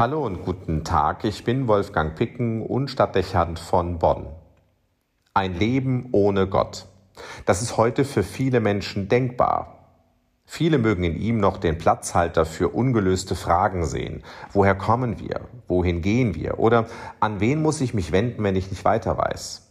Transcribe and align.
Hallo 0.00 0.24
und 0.24 0.46
guten 0.46 0.82
Tag, 0.82 1.24
ich 1.24 1.44
bin 1.44 1.68
Wolfgang 1.68 2.14
Picken 2.14 2.62
und 2.62 2.88
Stadtdechant 2.88 3.58
von 3.58 3.98
Bonn. 3.98 4.28
Ein 5.34 5.58
Leben 5.58 6.08
ohne 6.12 6.46
Gott. 6.46 6.86
Das 7.44 7.60
ist 7.60 7.76
heute 7.76 8.06
für 8.06 8.22
viele 8.22 8.60
Menschen 8.60 9.10
denkbar. 9.10 9.90
Viele 10.46 10.78
mögen 10.78 11.04
in 11.04 11.20
ihm 11.20 11.38
noch 11.38 11.58
den 11.58 11.76
Platzhalter 11.76 12.46
für 12.46 12.70
ungelöste 12.70 13.34
Fragen 13.34 13.84
sehen. 13.84 14.22
Woher 14.54 14.74
kommen 14.74 15.20
wir? 15.20 15.42
Wohin 15.68 16.00
gehen 16.00 16.34
wir? 16.34 16.58
Oder 16.58 16.86
an 17.20 17.40
wen 17.40 17.60
muss 17.60 17.82
ich 17.82 17.92
mich 17.92 18.10
wenden, 18.10 18.42
wenn 18.42 18.56
ich 18.56 18.70
nicht 18.70 18.86
weiter 18.86 19.18
weiß? 19.18 19.70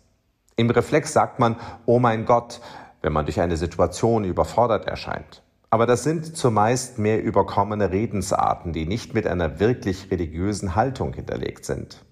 Im 0.58 0.70
Reflex 0.70 1.12
sagt 1.12 1.40
man, 1.40 1.56
oh 1.88 1.98
mein 1.98 2.26
Gott, 2.26 2.62
wenn 3.02 3.14
man 3.14 3.26
durch 3.26 3.42
eine 3.42 3.58
Situation 3.58 4.26
überfordert 4.26 4.86
erscheint. 4.86 5.42
Aber 5.70 5.86
das 5.86 6.04
sind 6.04 6.36
zumeist 6.36 6.98
mehr 6.98 7.24
überkommene 7.24 7.92
Redensarten, 7.92 8.74
die 8.74 8.86
nicht 8.86 9.14
mit 9.14 9.28
einer 9.28 9.60
wirklich 9.60 10.10
religiösen 10.10 10.76
Haltung 10.76 11.14
hinterlegt 11.14 11.66
sind. 11.66 12.04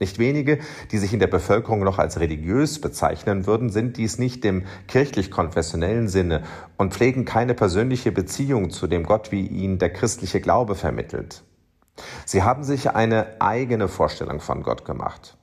Nicht 0.00 0.18
wenige, 0.18 0.58
die 0.90 0.98
sich 0.98 1.12
in 1.12 1.20
der 1.20 1.28
Bevölkerung 1.28 1.84
noch 1.84 1.98
als 1.98 2.18
religiös 2.18 2.80
bezeichnen 2.80 3.46
würden, 3.46 3.70
sind 3.70 3.96
dies 3.96 4.18
nicht 4.18 4.44
im 4.44 4.64
kirchlich-konfessionellen 4.88 6.08
Sinne 6.08 6.42
und 6.76 6.92
pflegen 6.92 7.24
keine 7.24 7.54
persönliche 7.54 8.10
Beziehung 8.10 8.70
zu 8.70 8.88
dem 8.88 9.04
Gott, 9.04 9.30
wie 9.30 9.46
ihn 9.46 9.78
der 9.78 9.90
christliche 9.90 10.40
Glaube 10.40 10.74
vermittelt. 10.74 11.44
Sie 12.26 12.42
haben 12.42 12.64
sich 12.64 12.90
eine 12.90 13.40
eigene 13.40 13.86
Vorstellung 13.86 14.40
von 14.40 14.64
Gott 14.64 14.84
gemacht. 14.84 15.38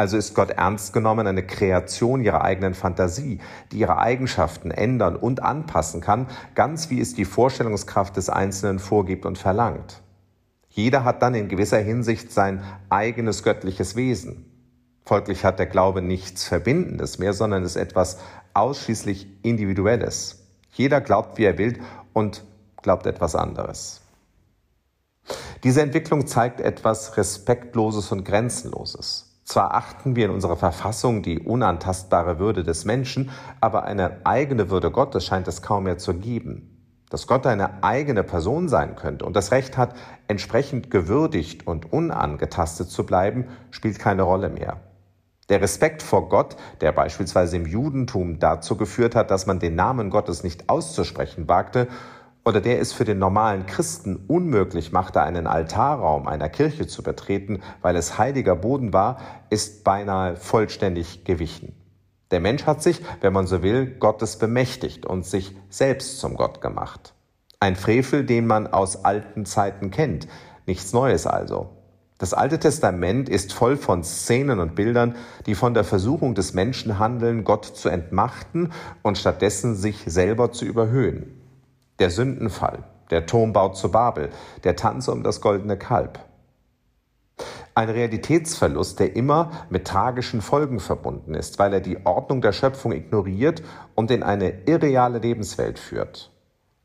Also 0.00 0.16
ist 0.16 0.32
Gott 0.32 0.52
ernst 0.52 0.94
genommen 0.94 1.26
eine 1.26 1.46
Kreation 1.46 2.22
ihrer 2.22 2.40
eigenen 2.40 2.72
Fantasie, 2.72 3.38
die 3.70 3.80
ihre 3.80 3.98
Eigenschaften 3.98 4.70
ändern 4.70 5.14
und 5.14 5.42
anpassen 5.42 6.00
kann, 6.00 6.26
ganz 6.54 6.88
wie 6.88 7.02
es 7.02 7.12
die 7.12 7.26
Vorstellungskraft 7.26 8.16
des 8.16 8.30
Einzelnen 8.30 8.78
vorgibt 8.78 9.26
und 9.26 9.36
verlangt. 9.36 10.00
Jeder 10.70 11.04
hat 11.04 11.20
dann 11.20 11.34
in 11.34 11.48
gewisser 11.48 11.80
Hinsicht 11.80 12.32
sein 12.32 12.64
eigenes 12.88 13.42
göttliches 13.42 13.94
Wesen. 13.94 14.46
Folglich 15.04 15.44
hat 15.44 15.58
der 15.58 15.66
Glaube 15.66 16.00
nichts 16.00 16.44
Verbindendes 16.44 17.18
mehr, 17.18 17.34
sondern 17.34 17.62
ist 17.62 17.76
etwas 17.76 18.20
ausschließlich 18.54 19.26
Individuelles. 19.42 20.46
Jeder 20.72 21.02
glaubt, 21.02 21.36
wie 21.36 21.44
er 21.44 21.58
will 21.58 21.78
und 22.14 22.42
glaubt 22.80 23.04
etwas 23.04 23.34
anderes. 23.34 24.00
Diese 25.62 25.82
Entwicklung 25.82 26.26
zeigt 26.26 26.58
etwas 26.58 27.18
Respektloses 27.18 28.10
und 28.12 28.24
Grenzenloses. 28.24 29.29
Zwar 29.50 29.74
achten 29.74 30.14
wir 30.14 30.26
in 30.26 30.30
unserer 30.30 30.56
Verfassung 30.56 31.22
die 31.22 31.40
unantastbare 31.40 32.38
Würde 32.38 32.62
des 32.62 32.84
Menschen, 32.84 33.30
aber 33.60 33.82
eine 33.82 34.24
eigene 34.24 34.70
Würde 34.70 34.92
Gottes 34.92 35.26
scheint 35.26 35.48
es 35.48 35.60
kaum 35.60 35.82
mehr 35.82 35.98
zu 35.98 36.14
geben. 36.14 37.02
Dass 37.10 37.26
Gott 37.26 37.48
eine 37.48 37.82
eigene 37.82 38.22
Person 38.22 38.68
sein 38.68 38.94
könnte 38.94 39.24
und 39.24 39.34
das 39.34 39.50
Recht 39.50 39.76
hat, 39.76 39.96
entsprechend 40.28 40.92
gewürdigt 40.92 41.66
und 41.66 41.92
unangetastet 41.92 42.90
zu 42.90 43.04
bleiben, 43.04 43.48
spielt 43.72 43.98
keine 43.98 44.22
Rolle 44.22 44.50
mehr. 44.50 44.76
Der 45.48 45.60
Respekt 45.60 46.04
vor 46.04 46.28
Gott, 46.28 46.54
der 46.80 46.92
beispielsweise 46.92 47.56
im 47.56 47.66
Judentum 47.66 48.38
dazu 48.38 48.76
geführt 48.76 49.16
hat, 49.16 49.32
dass 49.32 49.46
man 49.46 49.58
den 49.58 49.74
Namen 49.74 50.10
Gottes 50.10 50.44
nicht 50.44 50.70
auszusprechen 50.70 51.48
wagte, 51.48 51.88
oder 52.44 52.60
der 52.60 52.80
es 52.80 52.92
für 52.92 53.04
den 53.04 53.18
normalen 53.18 53.66
Christen 53.66 54.24
unmöglich 54.28 54.92
machte, 54.92 55.22
einen 55.22 55.46
Altarraum 55.46 56.26
einer 56.26 56.48
Kirche 56.48 56.86
zu 56.86 57.02
betreten, 57.02 57.60
weil 57.82 57.96
es 57.96 58.18
heiliger 58.18 58.56
Boden 58.56 58.92
war, 58.92 59.18
ist 59.50 59.84
beinahe 59.84 60.36
vollständig 60.36 61.24
gewichen. 61.24 61.74
Der 62.30 62.40
Mensch 62.40 62.64
hat 62.64 62.82
sich, 62.82 63.02
wenn 63.20 63.32
man 63.32 63.46
so 63.46 63.62
will, 63.62 63.86
Gottes 63.86 64.38
bemächtigt 64.38 65.04
und 65.04 65.26
sich 65.26 65.56
selbst 65.68 66.20
zum 66.20 66.36
Gott 66.36 66.60
gemacht. 66.60 67.12
Ein 67.58 67.76
Frevel, 67.76 68.24
den 68.24 68.46
man 68.46 68.66
aus 68.66 69.04
alten 69.04 69.44
Zeiten 69.44 69.90
kennt, 69.90 70.28
nichts 70.66 70.92
Neues 70.92 71.26
also. 71.26 71.70
Das 72.18 72.34
Alte 72.34 72.58
Testament 72.58 73.28
ist 73.28 73.52
voll 73.52 73.76
von 73.76 74.04
Szenen 74.04 74.60
und 74.60 74.74
Bildern, 74.74 75.16
die 75.46 75.54
von 75.54 75.74
der 75.74 75.84
Versuchung 75.84 76.34
des 76.34 76.54
Menschen 76.54 76.98
handeln, 76.98 77.44
Gott 77.44 77.64
zu 77.64 77.88
entmachten 77.88 78.72
und 79.02 79.18
stattdessen 79.18 79.74
sich 79.74 80.04
selber 80.06 80.52
zu 80.52 80.64
überhöhen 80.64 81.39
der 82.00 82.10
Sündenfall, 82.10 82.84
der 83.10 83.26
Turmbau 83.26 83.68
zu 83.68 83.90
Babel, 83.90 84.30
der 84.64 84.74
Tanz 84.74 85.06
um 85.08 85.22
das 85.22 85.40
goldene 85.40 85.78
Kalb. 85.78 86.18
Ein 87.74 87.88
Realitätsverlust, 87.88 88.98
der 88.98 89.14
immer 89.14 89.52
mit 89.70 89.86
tragischen 89.86 90.42
Folgen 90.42 90.80
verbunden 90.80 91.34
ist, 91.34 91.58
weil 91.58 91.72
er 91.72 91.80
die 91.80 92.04
Ordnung 92.04 92.40
der 92.40 92.52
Schöpfung 92.52 92.92
ignoriert 92.92 93.62
und 93.94 94.10
in 94.10 94.22
eine 94.22 94.64
irreale 94.66 95.18
Lebenswelt 95.18 95.78
führt. 95.78 96.32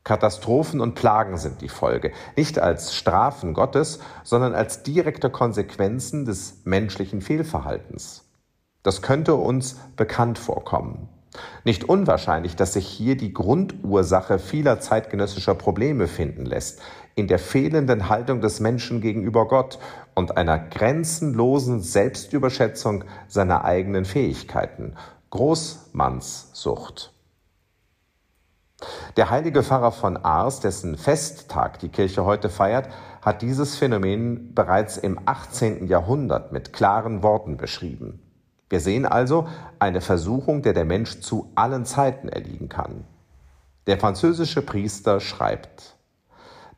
Katastrophen 0.04 0.80
und 0.80 0.94
Plagen 0.94 1.36
sind 1.36 1.60
die 1.62 1.68
Folge, 1.68 2.12
nicht 2.36 2.60
als 2.60 2.94
Strafen 2.94 3.54
Gottes, 3.54 3.98
sondern 4.22 4.54
als 4.54 4.84
direkte 4.84 5.30
Konsequenzen 5.30 6.24
des 6.24 6.60
menschlichen 6.64 7.20
Fehlverhaltens. 7.20 8.24
Das 8.84 9.02
könnte 9.02 9.34
uns 9.34 9.76
bekannt 9.96 10.38
vorkommen. 10.38 11.08
Nicht 11.64 11.84
unwahrscheinlich, 11.84 12.56
dass 12.56 12.74
sich 12.74 12.86
hier 12.86 13.16
die 13.16 13.32
Grundursache 13.32 14.38
vieler 14.38 14.80
zeitgenössischer 14.80 15.54
Probleme 15.54 16.06
finden 16.06 16.46
lässt, 16.46 16.80
in 17.14 17.28
der 17.28 17.38
fehlenden 17.38 18.08
Haltung 18.08 18.40
des 18.40 18.60
Menschen 18.60 19.00
gegenüber 19.00 19.48
Gott 19.48 19.78
und 20.14 20.36
einer 20.36 20.58
grenzenlosen 20.58 21.80
Selbstüberschätzung 21.80 23.04
seiner 23.28 23.64
eigenen 23.64 24.04
Fähigkeiten. 24.04 24.94
Großmannssucht. 25.30 27.12
Der 29.16 29.30
heilige 29.30 29.62
Pfarrer 29.62 29.92
von 29.92 30.18
Ars, 30.18 30.60
dessen 30.60 30.98
Festtag 30.98 31.78
die 31.78 31.88
Kirche 31.88 32.26
heute 32.26 32.50
feiert, 32.50 32.90
hat 33.22 33.40
dieses 33.40 33.76
Phänomen 33.76 34.54
bereits 34.54 34.98
im 34.98 35.18
18. 35.24 35.86
Jahrhundert 35.86 36.52
mit 36.52 36.72
klaren 36.74 37.22
Worten 37.22 37.56
beschrieben. 37.56 38.25
Wir 38.68 38.80
sehen 38.80 39.06
also 39.06 39.48
eine 39.78 40.00
Versuchung, 40.00 40.62
der 40.62 40.72
der 40.72 40.84
Mensch 40.84 41.20
zu 41.20 41.50
allen 41.54 41.84
Zeiten 41.84 42.28
erliegen 42.28 42.68
kann. 42.68 43.04
Der 43.86 43.98
französische 43.98 44.62
Priester 44.62 45.20
schreibt, 45.20 45.96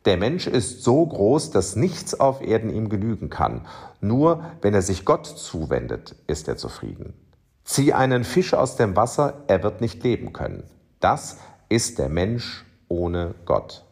der 0.04 0.16
Mensch 0.16 0.46
ist 0.46 0.84
so 0.84 1.04
groß, 1.04 1.50
dass 1.50 1.76
nichts 1.76 2.18
auf 2.18 2.40
Erden 2.40 2.70
ihm 2.70 2.88
genügen 2.88 3.30
kann. 3.30 3.66
Nur 4.00 4.44
wenn 4.62 4.74
er 4.74 4.82
sich 4.82 5.04
Gott 5.04 5.26
zuwendet, 5.26 6.14
ist 6.26 6.48
er 6.48 6.56
zufrieden. 6.56 7.14
Zieh 7.64 7.92
einen 7.92 8.24
Fisch 8.24 8.54
aus 8.54 8.76
dem 8.76 8.96
Wasser, 8.96 9.42
er 9.48 9.62
wird 9.62 9.80
nicht 9.80 10.02
leben 10.02 10.32
können. 10.32 10.64
Das 11.00 11.38
ist 11.68 11.98
der 11.98 12.08
Mensch 12.08 12.64
ohne 12.88 13.34
Gott. 13.44 13.84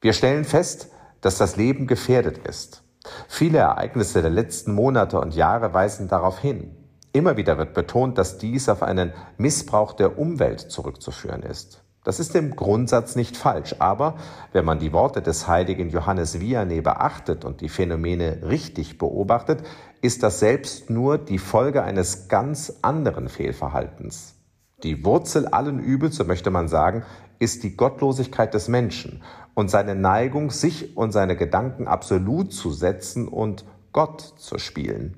Wir 0.00 0.12
stellen 0.12 0.44
fest, 0.44 0.88
dass 1.20 1.38
das 1.38 1.56
Leben 1.56 1.86
gefährdet 1.86 2.38
ist. 2.38 2.82
Viele 3.28 3.58
Ereignisse 3.58 4.22
der 4.22 4.30
letzten 4.30 4.74
Monate 4.74 5.20
und 5.20 5.34
Jahre 5.34 5.74
weisen 5.74 6.08
darauf 6.08 6.38
hin. 6.38 6.76
Immer 7.12 7.36
wieder 7.36 7.58
wird 7.58 7.74
betont, 7.74 8.16
dass 8.16 8.38
dies 8.38 8.68
auf 8.68 8.82
einen 8.82 9.12
Missbrauch 9.36 9.92
der 9.92 10.18
Umwelt 10.18 10.60
zurückzuführen 10.60 11.42
ist. 11.42 11.82
Das 12.04 12.18
ist 12.18 12.34
im 12.34 12.56
Grundsatz 12.56 13.14
nicht 13.14 13.36
falsch, 13.36 13.76
aber 13.78 14.16
wenn 14.52 14.64
man 14.64 14.80
die 14.80 14.92
Worte 14.92 15.22
des 15.22 15.46
heiligen 15.46 15.90
Johannes 15.90 16.40
Vianney 16.40 16.80
beachtet 16.80 17.44
und 17.44 17.60
die 17.60 17.68
Phänomene 17.68 18.40
richtig 18.42 18.98
beobachtet, 18.98 19.62
ist 20.00 20.24
das 20.24 20.40
selbst 20.40 20.90
nur 20.90 21.16
die 21.16 21.38
Folge 21.38 21.84
eines 21.84 22.26
ganz 22.28 22.78
anderen 22.82 23.28
Fehlverhaltens. 23.28 24.34
Die 24.82 25.04
Wurzel 25.04 25.46
allen 25.46 25.78
Übels, 25.78 26.16
so 26.16 26.24
möchte 26.24 26.50
man 26.50 26.66
sagen, 26.66 27.04
ist 27.42 27.64
die 27.64 27.76
Gottlosigkeit 27.76 28.54
des 28.54 28.68
Menschen 28.68 29.20
und 29.54 29.68
seine 29.68 29.96
Neigung, 29.96 30.52
sich 30.52 30.96
und 30.96 31.10
seine 31.10 31.34
Gedanken 31.34 31.88
absolut 31.88 32.52
zu 32.52 32.70
setzen 32.70 33.26
und 33.26 33.64
Gott 33.90 34.20
zu 34.20 34.58
spielen. 34.58 35.16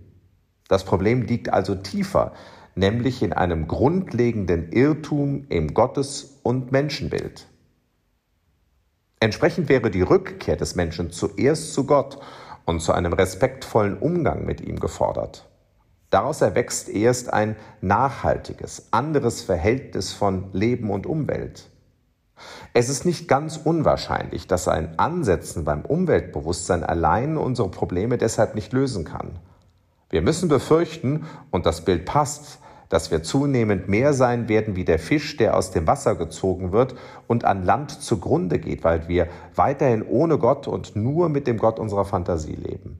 Das 0.68 0.84
Problem 0.84 1.20
liegt 1.20 1.52
also 1.52 1.74
tiefer, 1.74 2.32
nämlich 2.74 3.22
in 3.22 3.34
einem 3.34 3.68
grundlegenden 3.68 4.72
Irrtum 4.72 5.44
im 5.50 5.74
Gottes- 5.74 6.40
und 6.42 6.72
Menschenbild. 6.72 7.46
Entsprechend 9.20 9.68
wäre 9.68 9.90
die 9.90 10.02
Rückkehr 10.02 10.56
des 10.56 10.76
Menschen 10.76 11.10
zuerst 11.10 11.74
zu 11.74 11.84
Gott 11.84 12.18
und 12.64 12.80
zu 12.80 12.92
einem 12.92 13.12
respektvollen 13.12 13.98
Umgang 13.98 14.46
mit 14.46 14.62
ihm 14.62 14.80
gefordert. 14.80 15.46
Daraus 16.08 16.40
erwächst 16.40 16.88
erst 16.88 17.30
ein 17.30 17.56
nachhaltiges, 17.82 18.88
anderes 18.92 19.42
Verhältnis 19.42 20.14
von 20.14 20.48
Leben 20.54 20.88
und 20.88 21.06
Umwelt. 21.06 21.68
Es 22.72 22.88
ist 22.88 23.04
nicht 23.04 23.28
ganz 23.28 23.56
unwahrscheinlich, 23.56 24.46
dass 24.46 24.68
ein 24.68 24.98
Ansetzen 24.98 25.64
beim 25.64 25.82
Umweltbewusstsein 25.82 26.82
allein 26.82 27.36
unsere 27.36 27.68
Probleme 27.68 28.18
deshalb 28.18 28.54
nicht 28.54 28.72
lösen 28.72 29.04
kann. 29.04 29.38
Wir 30.10 30.22
müssen 30.22 30.48
befürchten, 30.48 31.26
und 31.50 31.66
das 31.66 31.84
Bild 31.84 32.04
passt, 32.04 32.58
dass 32.88 33.10
wir 33.10 33.22
zunehmend 33.22 33.88
mehr 33.88 34.12
sein 34.12 34.48
werden 34.48 34.76
wie 34.76 34.84
der 34.84 34.98
Fisch, 34.98 35.36
der 35.36 35.56
aus 35.56 35.70
dem 35.70 35.86
Wasser 35.86 36.14
gezogen 36.14 36.72
wird 36.72 36.94
und 37.26 37.44
an 37.44 37.64
Land 37.64 37.90
zugrunde 37.90 38.58
geht, 38.58 38.84
weil 38.84 39.08
wir 39.08 39.28
weiterhin 39.54 40.02
ohne 40.02 40.38
Gott 40.38 40.68
und 40.68 40.94
nur 40.94 41.28
mit 41.28 41.46
dem 41.46 41.58
Gott 41.58 41.78
unserer 41.78 42.04
Fantasie 42.04 42.54
leben. 42.54 42.98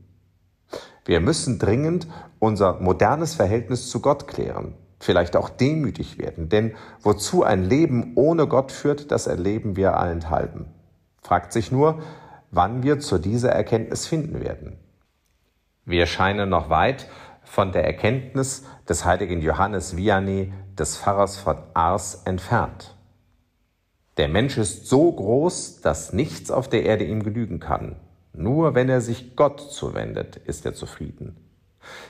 Wir 1.05 1.21
müssen 1.21 1.59
dringend 1.59 2.07
unser 2.39 2.81
modernes 2.81 3.35
Verhältnis 3.35 3.91
zu 3.91 4.01
Gott 4.01 4.27
klären 4.27 4.75
vielleicht 5.05 5.37
auch 5.37 5.51
demütig 5.51 6.19
werden. 6.19 6.49
Denn 6.49 6.75
wozu 7.03 7.45
ein 7.45 7.63
Leben 7.63 8.13
ohne 8.15 8.47
Gott 8.47 8.73
führt, 8.73 9.11
das 9.11 9.27
erleben 9.27 9.77
wir 9.77 9.99
allenthalben. 9.99 10.67
Fragt 11.23 11.53
sich 11.53 11.71
nur, 11.71 12.01
wann 12.51 12.83
wir 12.83 13.01
zu 13.01 13.19
dieser 13.19 13.51
Erkenntnis 13.51 14.07
finden 14.07 14.41
werden. 14.41 14.79
Wir 15.85 16.07
scheinen 16.07 16.49
noch 16.49 16.71
weit 16.71 17.07
von 17.43 17.73
der 17.73 17.85
Erkenntnis 17.85 18.65
des 18.89 19.05
heiligen 19.05 19.43
Johannes 19.43 19.97
Vianney, 19.97 20.55
des 20.79 20.97
Pfarrers 20.97 21.37
von 21.37 21.59
Ars, 21.75 22.23
entfernt. 22.25 22.97
Der 24.17 24.29
Mensch 24.29 24.57
ist 24.57 24.87
so 24.87 25.13
groß, 25.13 25.83
dass 25.83 26.15
nichts 26.15 26.51
auf 26.51 26.69
der 26.69 26.85
Erde 26.85 27.05
ihm 27.05 27.23
genügen 27.23 27.61
kann. 27.61 27.97
Nur 28.33 28.75
wenn 28.75 28.89
er 28.89 29.03
sich 29.03 29.37
Gott 29.37 29.61
zuwendet, 29.61 30.37
ist 30.37 30.65
er 30.65 30.73
zufrieden. 30.73 31.37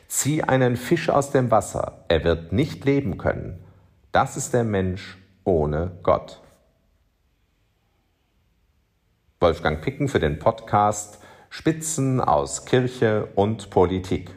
Zieh 0.08 0.42
einen 0.42 0.76
Fisch 0.76 1.08
aus 1.08 1.30
dem 1.30 1.50
Wasser, 1.50 2.04
er 2.08 2.24
wird 2.24 2.52
nicht 2.52 2.84
leben 2.84 3.18
können. 3.18 3.64
Das 4.12 4.36
ist 4.36 4.54
der 4.54 4.64
Mensch 4.64 5.18
ohne 5.44 5.98
Gott. 6.02 6.40
Wolfgang 9.40 9.82
Picken 9.82 10.08
für 10.08 10.20
den 10.20 10.38
Podcast 10.38 11.18
Spitzen 11.50 12.20
aus 12.20 12.64
Kirche 12.64 13.28
und 13.34 13.70
Politik. 13.70 14.30